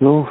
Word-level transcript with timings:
Non, 0.00 0.26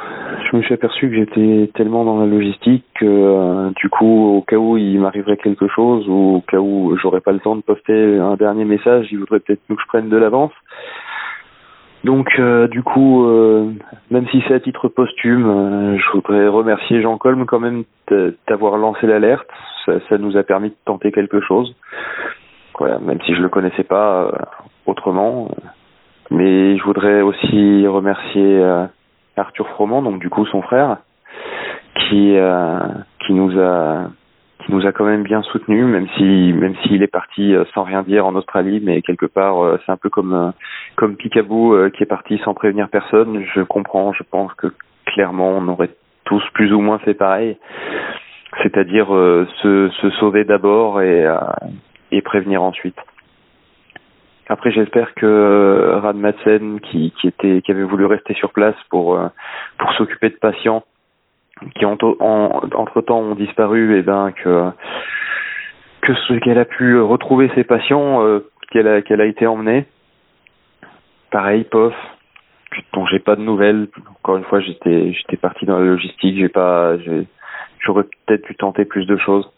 je 0.50 0.56
me 0.56 0.62
suis 0.62 0.72
aperçu 0.72 1.10
que 1.10 1.14
j'étais 1.14 1.70
tellement 1.74 2.02
dans 2.04 2.18
la 2.18 2.26
logistique 2.26 2.86
que 2.94 3.04
euh, 3.04 3.70
du 3.76 3.90
coup, 3.90 4.36
au 4.36 4.40
cas 4.40 4.56
où 4.56 4.78
il 4.78 4.98
m'arriverait 4.98 5.36
quelque 5.36 5.68
chose 5.68 6.08
ou 6.08 6.36
au 6.36 6.40
cas 6.40 6.56
où 6.56 6.96
j'aurais 6.96 7.20
pas 7.20 7.32
le 7.32 7.40
temps 7.40 7.54
de 7.54 7.60
poster 7.60 8.18
un 8.18 8.36
dernier 8.36 8.64
message, 8.64 9.08
il 9.10 9.18
voudrait 9.18 9.40
peut-être 9.40 9.60
que 9.68 9.74
je 9.78 9.86
prenne 9.88 10.08
de 10.08 10.16
l'avance. 10.16 10.52
Donc 12.02 12.30
euh, 12.38 12.66
du 12.68 12.82
coup, 12.82 13.26
euh, 13.26 13.70
même 14.10 14.26
si 14.28 14.42
c'est 14.48 14.54
à 14.54 14.60
titre 14.60 14.88
posthume, 14.88 15.98
je 15.98 16.12
voudrais 16.12 16.48
remercier 16.48 17.02
Jean 17.02 17.18
Colm 17.18 17.44
quand 17.44 17.60
même 17.60 17.84
d'avoir 18.48 18.78
lancé 18.78 19.06
l'alerte. 19.06 19.48
Ça, 19.84 19.94
ça, 20.08 20.16
nous 20.16 20.38
a 20.38 20.44
permis 20.44 20.70
de 20.70 20.76
tenter 20.86 21.12
quelque 21.12 21.42
chose. 21.42 21.74
Voilà, 22.78 22.98
même 23.00 23.20
si 23.26 23.34
je 23.34 23.42
le 23.42 23.50
connaissais 23.50 23.84
pas 23.84 24.32
autrement. 24.86 25.50
Mais 26.30 26.78
je 26.78 26.84
voudrais 26.84 27.20
aussi 27.20 27.86
remercier 27.86 28.62
Arthur 29.38 29.68
Froment, 29.68 30.02
donc 30.02 30.20
du 30.20 30.28
coup 30.28 30.46
son 30.46 30.62
frère, 30.62 30.98
qui 31.94 32.36
euh, 32.36 32.78
qui 33.26 33.32
nous 33.32 33.58
a 33.58 34.10
qui 34.64 34.72
nous 34.72 34.86
a 34.86 34.92
quand 34.92 35.04
même 35.04 35.22
bien 35.22 35.42
soutenu, 35.42 35.84
même 35.84 36.08
si 36.16 36.52
même 36.52 36.74
s'il 36.82 37.02
est 37.02 37.12
parti 37.12 37.54
euh, 37.54 37.64
sans 37.74 37.84
rien 37.84 38.02
dire 38.02 38.26
en 38.26 38.34
Australie, 38.34 38.80
mais 38.82 39.02
quelque 39.02 39.26
part 39.26 39.62
euh, 39.62 39.80
c'est 39.84 39.92
un 39.92 39.96
peu 39.96 40.10
comme 40.10 40.52
comme 40.96 41.16
Picaboo 41.16 41.90
qui 41.90 42.02
est 42.02 42.06
parti 42.06 42.38
sans 42.44 42.54
prévenir 42.54 42.88
personne. 42.88 43.44
Je 43.54 43.62
comprends, 43.62 44.12
je 44.12 44.22
pense 44.22 44.52
que 44.54 44.68
clairement 45.06 45.50
on 45.50 45.68
aurait 45.68 45.90
tous 46.24 46.42
plus 46.52 46.72
ou 46.72 46.80
moins 46.80 46.98
fait 46.98 47.14
pareil, 47.14 47.56
c'est-à-dire 48.62 49.08
se, 49.08 49.88
se 49.88 50.10
sauver 50.18 50.44
d'abord 50.44 51.00
et 51.00 51.26
et 52.10 52.22
prévenir 52.22 52.62
ensuite. 52.62 52.98
Après, 54.48 54.70
j'espère 54.70 55.14
que 55.14 55.26
euh, 55.26 55.98
Rad 56.00 56.16
Madsen, 56.16 56.80
qui, 56.80 57.12
qui, 57.20 57.28
était, 57.28 57.60
qui 57.60 57.70
avait 57.70 57.82
voulu 57.82 58.06
rester 58.06 58.34
sur 58.34 58.52
place 58.52 58.76
pour, 58.88 59.16
euh, 59.16 59.28
pour 59.78 59.92
s'occuper 59.92 60.30
de 60.30 60.36
patients 60.36 60.84
qui 61.74 61.84
en, 61.84 61.96
entre 62.20 63.00
temps 63.02 63.18
ont 63.18 63.34
disparu, 63.34 63.96
et 63.96 63.98
eh 63.98 64.02
ben 64.02 64.32
que 64.32 64.70
que 66.02 66.14
ce 66.14 66.34
qu'elle 66.34 66.58
a 66.58 66.64
pu 66.64 66.98
retrouver 67.00 67.50
ses 67.56 67.64
patients, 67.64 68.24
euh, 68.24 68.48
qu'elle 68.70 68.86
a 68.86 69.02
qu'elle 69.02 69.20
a 69.20 69.26
été 69.26 69.46
emmenée. 69.46 69.84
Pareil, 71.32 71.64
POF, 71.64 71.94
dont 72.92 73.06
j'ai 73.06 73.18
pas 73.18 73.36
de 73.36 73.42
nouvelles. 73.42 73.88
Encore 74.20 74.36
une 74.36 74.44
fois, 74.44 74.60
j'étais 74.60 75.12
j'étais 75.12 75.36
parti 75.36 75.66
dans 75.66 75.78
la 75.78 75.84
logistique, 75.84 76.38
j'ai 76.38 76.48
pas 76.48 76.94
j'aurais 77.80 78.04
peut-être 78.26 78.42
pu 78.42 78.54
tenter 78.54 78.84
plus 78.84 79.06
de 79.06 79.16
choses. 79.16 79.50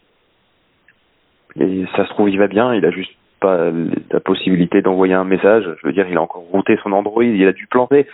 Et 1.57 1.85
ça 1.97 2.07
se 2.07 2.11
trouve, 2.11 2.31
il 2.31 2.39
va 2.39 2.47
bien, 2.47 2.75
il 2.75 2.85
a 2.87 2.91
juste 2.91 3.13
pas 3.41 3.71
la 4.11 4.21
possibilité 4.21 4.83
d'envoyer 4.83 5.15
un 5.15 5.25
message. 5.25 5.65
Je 5.81 5.87
veux 5.87 5.93
dire, 5.93 6.07
il 6.09 6.17
a 6.17 6.23
encore 6.23 6.43
routé 6.43 6.79
son 6.83 6.93
Android, 6.93 7.25
il 7.25 7.47
a 7.47 7.53
dû 7.53 7.67
planter. 7.67 8.07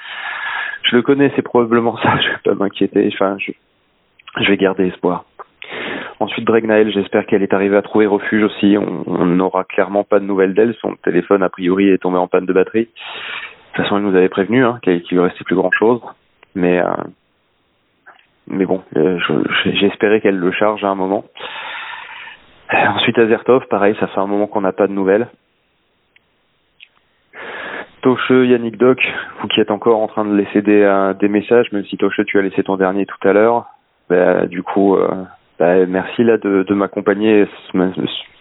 Je 0.83 0.97
le 0.97 1.03
connais, 1.03 1.33
c'est 1.37 1.43
probablement 1.43 1.97
ça. 1.99 2.17
Je 2.21 2.29
vais 2.29 2.39
pas 2.45 2.55
m'inquiéter. 2.55 3.11
Enfin, 3.13 3.37
je, 3.39 3.53
je 4.41 4.49
vais 4.49 4.57
garder 4.57 4.87
espoir. 4.87 5.25
Ensuite, 6.19 6.47
Dregnael, 6.47 6.91
j'espère 6.93 7.27
qu'elle 7.27 7.43
est 7.43 7.53
arrivée 7.53 7.77
à 7.77 7.83
trouver 7.83 8.07
refuge 8.07 8.43
aussi. 8.43 8.77
On 8.79 9.27
n'aura 9.27 9.65
clairement 9.65 10.05
pas 10.05 10.19
de 10.19 10.25
nouvelles 10.25 10.55
d'elle. 10.55 10.75
Son 10.81 10.95
téléphone, 10.97 11.43
a 11.43 11.49
priori, 11.49 11.91
est 11.91 11.99
tombé 11.99 12.17
en 12.17 12.27
panne 12.27 12.47
de 12.47 12.53
batterie. 12.53 12.85
De 12.85 12.87
toute 13.75 13.85
façon, 13.85 13.99
elle 13.99 14.05
nous 14.05 14.17
avait 14.17 14.31
prévenu 14.31 14.65
hein, 14.65 14.79
qu'il 14.83 15.03
lui 15.11 15.21
restait 15.21 15.45
plus 15.45 15.57
grand-chose. 15.57 16.01
Mais, 16.55 16.81
euh, 16.81 16.87
mais 18.49 18.65
bon, 18.65 18.83
euh, 18.97 19.19
j'espérais 19.65 20.23
qu'elle 20.23 20.39
le 20.39 20.53
charge 20.53 20.85
à 20.85 20.89
un 20.89 20.95
moment. 20.95 21.25
Euh, 22.73 22.87
ensuite, 22.89 23.19
Azertov, 23.19 23.67
pareil, 23.69 23.97
ça 24.01 24.09
fait 24.09 24.21
un 24.21 24.27
moment 24.27 24.47
qu'on 24.47 24.61
n'a 24.61 24.73
pas 24.73 24.87
de 24.87 24.93
nouvelles. 24.93 25.29
Toche, 28.03 28.31
Yannick 28.31 28.77
Doc, 28.77 29.01
vous 29.41 29.49
qui 29.49 29.61
êtes 29.61 29.71
encore 29.71 30.01
en 30.01 30.09
train 30.09 30.25
de 30.25 30.35
laisser 30.35 30.63
des, 30.63 30.83
euh, 30.83 31.13
des 31.15 31.29
messages, 31.29 31.71
même 31.73 31.85
si 31.87 31.97
Toche, 31.97 32.21
tu 32.27 32.39
as 32.39 32.43
laissé 32.43 32.63
ton 32.63 32.77
dernier 32.77 33.07
tout 33.07 33.29
à 33.29 33.33
l'heure, 33.33 33.67
bah, 34.09 34.47
du 34.47 34.63
coup, 34.63 34.97
euh, 34.97 35.09
bah, 35.59 35.87
merci 35.87 36.23
là 36.25 36.39
de, 36.39 36.75
m'accompagner 36.75 37.49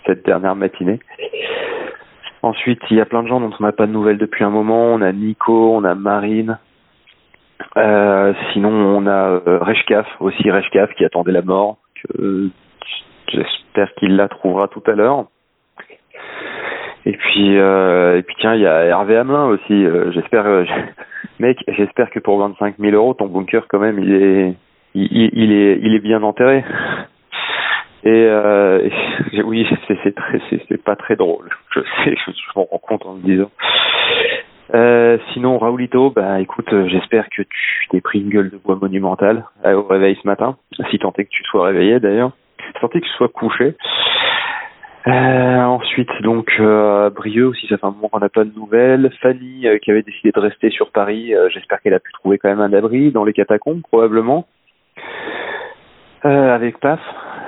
cette 0.05 0.25
dernière 0.25 0.55
matinée. 0.55 0.99
Ensuite, 2.41 2.81
il 2.91 2.97
y 2.97 3.01
a 3.01 3.05
plein 3.05 3.23
de 3.23 3.27
gens 3.27 3.39
dont 3.39 3.51
on 3.59 3.63
n'a 3.63 3.71
pas 3.71 3.87
de 3.87 3.91
nouvelles 3.91 4.19
depuis 4.19 4.43
un 4.43 4.51
moment. 4.51 4.93
On 4.93 5.01
a 5.01 5.11
Nico, 5.11 5.75
on 5.75 5.83
a 5.83 5.95
Marine. 5.95 6.59
Sinon, 8.53 8.69
on 8.69 9.07
a 9.07 9.41
Reshkaf, 9.45 10.07
aussi 10.19 10.51
Reshkaf 10.51 10.93
qui 10.93 11.05
attendait 11.05 11.31
la 11.31 11.41
mort, 11.41 11.77
que 11.95 12.51
J'espère 13.75 13.95
qu'il 13.95 14.15
la 14.15 14.29
trouvera 14.29 14.69
tout 14.69 14.83
à 14.87 14.93
l'heure. 14.93 15.25
Et 17.05 17.11
puis, 17.11 17.57
euh, 17.57 18.17
et 18.17 18.23
puis 18.23 18.33
tiens, 18.39 18.55
il 18.55 18.61
y 18.61 18.65
a 18.65 18.85
Hervé 18.85 19.17
Hamelin 19.17 19.47
aussi. 19.47 19.73
Euh, 19.73 20.13
j'espère, 20.13 20.45
euh, 20.45 20.63
mec, 21.39 21.57
j'espère 21.67 22.09
que 22.09 22.19
pour 22.19 22.39
25 22.39 22.75
000 22.79 22.95
euros, 22.95 23.13
ton 23.15 23.25
bunker 23.25 23.67
quand 23.67 23.79
même, 23.79 23.99
il 23.99 24.13
est, 24.13 24.53
il, 24.93 25.51
est, 25.51 25.79
il 25.81 25.93
est 25.93 25.99
bien 25.99 26.23
enterré. 26.23 26.63
Et, 28.05 28.29
oui, 29.43 29.67
c'est 29.89 30.15
très, 30.15 30.39
c'est 30.69 30.81
pas 30.81 30.95
très 30.95 31.17
drôle. 31.17 31.49
Je 31.75 31.81
m'en 32.55 32.63
rends 32.63 32.77
compte 32.77 33.05
en 33.05 33.15
me 33.15 33.23
disant. 33.23 33.51
Sinon, 35.33 35.57
Raoulito, 35.57 36.11
bah 36.11 36.39
écoute, 36.39 36.73
j'espère 36.87 37.25
que 37.29 37.41
tu 37.41 37.87
t'es 37.89 37.99
pris 37.99 38.21
une 38.21 38.29
gueule 38.29 38.51
de 38.51 38.57
bois 38.57 38.77
monumentale 38.81 39.43
au 39.65 39.83
réveil 39.83 40.17
ce 40.21 40.25
matin, 40.25 40.55
si 40.89 40.97
tant 40.97 41.11
est 41.17 41.25
que 41.25 41.29
tu 41.29 41.43
sois 41.43 41.65
réveillé 41.65 41.99
d'ailleurs 41.99 42.31
sorti 42.79 43.01
qu'il 43.01 43.11
soit 43.11 43.29
couché. 43.29 43.75
Euh, 45.07 45.61
ensuite, 45.61 46.09
donc, 46.23 46.51
euh, 46.59 47.11
Brieux 47.11 47.45
aussi, 47.47 47.67
ça 47.67 47.77
fait 47.77 47.85
un 47.85 47.91
moment 47.91 48.09
qu'on 48.09 48.19
n'a 48.19 48.29
pas 48.29 48.43
de 48.43 48.51
nouvelles. 48.55 49.11
Fanny, 49.21 49.67
euh, 49.67 49.77
qui 49.77 49.91
avait 49.91 50.01
décidé 50.01 50.31
de 50.31 50.39
rester 50.39 50.71
sur 50.71 50.91
Paris, 50.91 51.33
j'espère 51.53 51.79
qu'elle 51.81 51.93
a 51.93 51.99
pu 51.99 52.11
trouver 52.13 52.37
quand 52.37 52.49
même 52.49 52.61
un 52.61 52.73
abri 52.73 53.11
dans 53.11 53.23
les 53.23 53.33
catacombes, 53.33 53.81
probablement. 53.83 54.47
avec 56.23 56.79
Pat, 56.79 56.99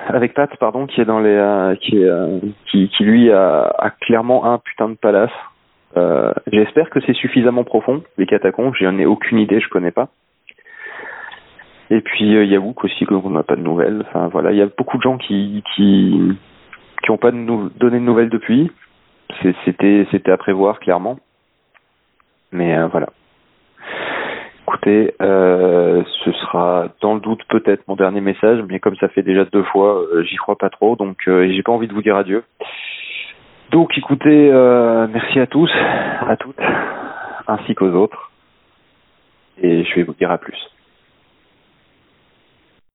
avec 0.08 0.36
Pat, 0.36 0.56
pardon, 0.58 0.86
qui 0.86 1.02
est 1.02 1.06
dans 1.06 1.20
les, 1.20 1.76
qui, 1.82 2.06
qui, 2.70 2.90
qui 2.90 3.04
lui 3.04 3.32
a, 3.32 3.74
a, 3.80 3.90
clairement 3.90 4.46
un 4.46 4.60
putain 4.60 4.90
de 4.90 4.96
palace. 4.96 5.32
j'espère 6.52 6.92
que 6.92 7.00
c'est 7.02 7.16
suffisamment 7.16 7.64
profond, 7.64 8.04
les 8.20 8.28
catacombes. 8.28 8.76
J'en 8.80 9.00
ai 9.00 9.08
aucune 9.08 9.40
idée, 9.40 9.60
je 9.60 9.70
connais 9.70 9.92
pas. 9.92 10.10
Et 11.90 12.02
puis 12.02 12.36
euh, 12.36 12.46
Yaouk 12.46 12.84
aussi, 12.84 13.06
qu'on 13.06 13.30
n'a 13.30 13.44
pas 13.44 13.56
de 13.56 13.62
nouvelles. 13.62 14.04
Enfin 14.08 14.28
voilà, 14.28 14.52
il 14.52 14.58
y 14.58 14.62
a 14.62 14.68
beaucoup 14.78 14.98
de 14.98 15.04
gens 15.04 15.18
qui 15.18 15.64
qui 15.76 16.36
qui 17.04 17.12
ont 17.12 17.18
pas 17.18 17.32
de 17.32 17.78
donné 17.78 18.00
de 18.00 18.04
nouvelles 18.04 18.30
depuis. 18.30 18.72
C'était 19.66 20.08
c'était 20.12 20.32
à 20.32 20.38
prévoir 20.38 20.80
clairement. 20.80 21.18
Mais 22.52 22.78
euh, 22.78 22.88
voilà. 22.88 23.08
Écoutez, 24.64 25.14
euh, 25.22 26.04
ce 26.26 26.32
sera 26.34 26.90
dans 27.02 27.14
le 27.14 27.22
doute 27.22 27.42
peut-être 27.48 27.88
mon 27.88 27.96
dernier 27.96 28.20
message, 28.20 28.60
mais 28.68 28.80
comme 28.80 28.98
ça 28.98 29.08
fait 29.08 29.24
déjà 29.24 29.46
deux 29.46 29.64
fois, 29.64 30.02
euh, 30.02 30.24
j'y 30.24 30.36
crois 30.36 30.58
pas 30.58 30.70
trop, 30.70 30.98
donc 30.98 31.18
euh, 31.30 31.50
j'ai 31.50 31.64
pas 31.64 31.72
envie 31.72 31.88
de 31.88 31.94
vous 31.94 32.02
dire 32.02 32.18
adieu. 32.18 32.44
Donc 33.72 33.98
écoutez, 33.98 34.52
merci 35.10 35.40
à 35.40 35.48
tous, 35.48 35.72
à 35.74 36.36
toutes, 36.38 36.60
ainsi 37.48 37.76
qu'aux 37.76 37.92
autres, 37.92 38.32
et 39.62 39.84
je 39.84 39.96
vais 39.96 40.04
vous 40.04 40.14
dire 40.14 40.32
à 40.32 40.38
plus. 40.38 40.58